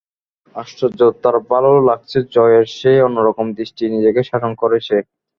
[0.55, 4.97] আশ্চর্য, তাঁর ভালো লাগছে জয়ের সেই অন্যরকম দৃষ্টি, নিজেকে শাসন করে সে।